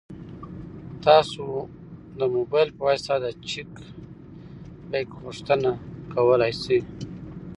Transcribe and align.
تاسو 1.05 1.45
د 2.19 2.21
موبایل 2.35 2.69
په 2.77 2.81
واسطه 2.87 3.15
د 3.25 3.27
چک 3.49 3.71
بک 4.89 5.09
غوښتنه 5.23 5.69
کولی 6.13 6.51
شئ. 6.63 6.79